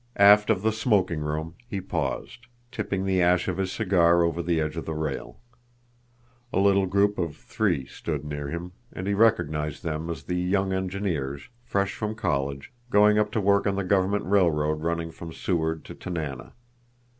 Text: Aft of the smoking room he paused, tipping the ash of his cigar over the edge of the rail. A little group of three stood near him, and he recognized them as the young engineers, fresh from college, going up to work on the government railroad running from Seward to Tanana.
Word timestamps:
Aft 0.17 0.49
of 0.49 0.63
the 0.63 0.71
smoking 0.71 1.19
room 1.19 1.53
he 1.69 1.79
paused, 1.79 2.47
tipping 2.71 3.05
the 3.05 3.21
ash 3.21 3.47
of 3.47 3.57
his 3.57 3.71
cigar 3.71 4.23
over 4.23 4.41
the 4.41 4.59
edge 4.59 4.75
of 4.75 4.85
the 4.87 4.95
rail. 4.95 5.39
A 6.51 6.57
little 6.57 6.87
group 6.87 7.19
of 7.19 7.35
three 7.37 7.85
stood 7.85 8.25
near 8.25 8.47
him, 8.49 8.71
and 8.91 9.05
he 9.05 9.13
recognized 9.13 9.83
them 9.83 10.09
as 10.09 10.23
the 10.23 10.33
young 10.33 10.73
engineers, 10.73 11.49
fresh 11.63 11.93
from 11.93 12.15
college, 12.15 12.73
going 12.89 13.19
up 13.19 13.31
to 13.33 13.39
work 13.39 13.67
on 13.67 13.75
the 13.75 13.83
government 13.83 14.25
railroad 14.25 14.81
running 14.81 15.11
from 15.11 15.31
Seward 15.31 15.85
to 15.85 15.93
Tanana. 15.93 16.53